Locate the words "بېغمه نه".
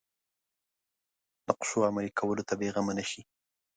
2.59-3.03